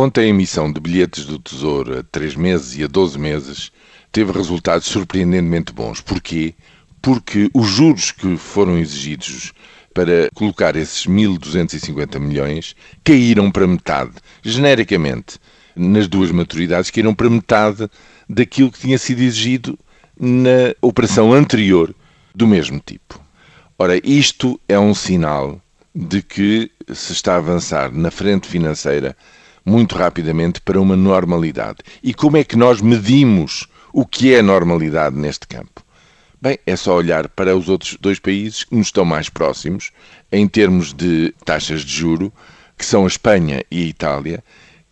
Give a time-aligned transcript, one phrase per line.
[0.00, 3.72] Ontem a emissão de bilhetes do Tesouro a 3 meses e a 12 meses
[4.12, 6.00] teve resultados surpreendentemente bons.
[6.00, 6.54] Porquê?
[7.02, 9.52] Porque os juros que foram exigidos
[9.92, 15.40] para colocar esses 1.250 milhões caíram para metade, genericamente,
[15.74, 17.90] nas duas maturidades, caíram para metade
[18.28, 19.76] daquilo que tinha sido exigido
[20.16, 21.92] na operação anterior
[22.32, 23.20] do mesmo tipo.
[23.76, 25.60] Ora, isto é um sinal
[25.92, 29.16] de que se está a avançar na frente financeira
[29.68, 31.78] muito rapidamente para uma normalidade.
[32.02, 35.84] E como é que nós medimos o que é normalidade neste campo?
[36.40, 39.90] Bem, é só olhar para os outros dois países que nos estão mais próximos
[40.32, 42.32] em termos de taxas de juro,
[42.76, 44.42] que são a Espanha e a Itália,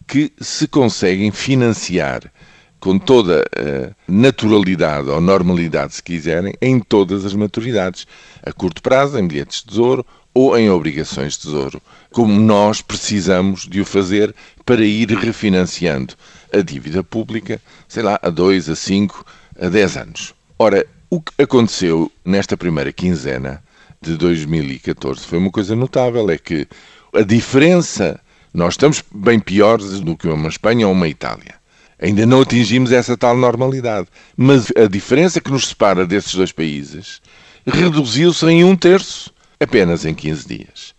[0.07, 2.31] que se conseguem financiar
[2.81, 8.07] com toda a naturalidade ou normalidade, se quiserem, em todas as maturidades,
[8.43, 11.81] a curto prazo, em bilhetes de tesouro ou em obrigações de tesouro,
[12.13, 14.35] como nós precisamos de o fazer
[14.67, 16.15] para ir refinanciando
[16.53, 19.25] a dívida pública, sei lá, a 2, a 5,
[19.61, 20.35] a 10 anos.
[20.59, 23.63] Ora, o que aconteceu nesta primeira quinzena
[24.01, 26.69] de 2014 foi uma coisa notável, é que
[27.15, 28.21] a diferença,
[28.53, 31.55] nós estamos bem piores do que uma Espanha ou uma Itália.
[31.99, 34.09] Ainda não atingimos essa tal normalidade.
[34.37, 37.21] Mas a diferença que nos separa desses dois países
[37.67, 40.95] reduziu-se em um terço, apenas em 15 dias.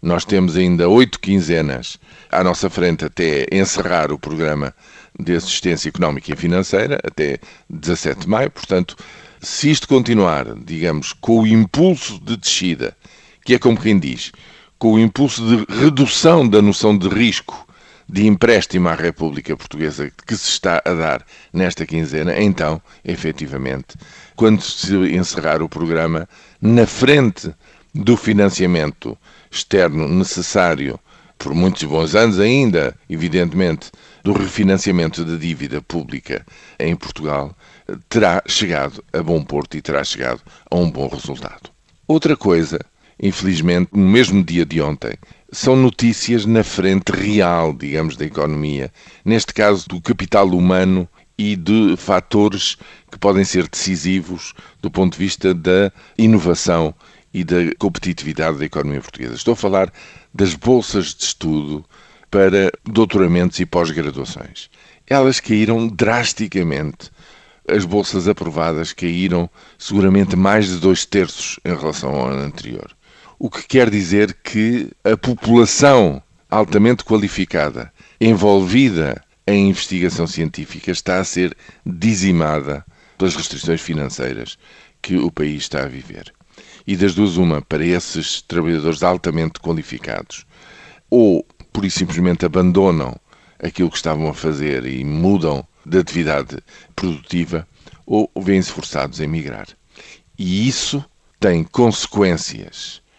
[0.00, 1.98] Nós temos ainda oito quinzenas
[2.30, 4.74] à nossa frente até encerrar o programa
[5.18, 8.50] de assistência económica e financeira, até 17 de maio.
[8.50, 8.96] Portanto,
[9.40, 12.96] se isto continuar, digamos, com o impulso de descida,
[13.44, 14.32] que é como quem diz,
[14.78, 17.65] com o impulso de redução da noção de risco
[18.08, 23.96] de empréstimo à República Portuguesa que se está a dar nesta quinzena, então, efetivamente,
[24.36, 26.28] quando se encerrar o programa,
[26.60, 27.52] na frente
[27.94, 29.16] do financiamento
[29.50, 31.00] externo necessário
[31.38, 33.90] por muitos bons anos ainda, evidentemente,
[34.22, 36.44] do refinanciamento da dívida pública
[36.78, 37.56] em Portugal,
[38.08, 40.40] terá chegado a bom porto e terá chegado
[40.70, 41.70] a um bom resultado.
[42.08, 42.78] Outra coisa,
[43.20, 45.14] infelizmente, no mesmo dia de ontem,
[45.52, 48.92] são notícias na frente real, digamos, da economia,
[49.24, 51.08] neste caso do capital humano
[51.38, 52.76] e de fatores
[53.10, 56.94] que podem ser decisivos do ponto de vista da inovação
[57.32, 59.34] e da competitividade da economia portuguesa.
[59.34, 59.92] Estou a falar
[60.32, 61.84] das bolsas de estudo
[62.30, 64.70] para doutoramentos e pós-graduações.
[65.06, 67.10] Elas caíram drasticamente.
[67.68, 72.96] As bolsas aprovadas caíram seguramente mais de dois terços em relação ao ano anterior.
[73.38, 81.24] O que quer dizer que a população altamente qualificada envolvida em investigação científica está a
[81.24, 81.54] ser
[81.84, 82.82] dizimada
[83.18, 84.56] pelas restrições financeiras
[85.02, 86.32] que o país está a viver.
[86.86, 90.46] E das duas, uma, para esses trabalhadores altamente qualificados,
[91.10, 93.14] ou por e simplesmente abandonam
[93.62, 96.56] aquilo que estavam a fazer e mudam de atividade
[96.94, 97.68] produtiva,
[98.06, 99.66] ou vêm-se forçados a emigrar.
[100.38, 101.04] E isso
[101.38, 103.02] tem consequências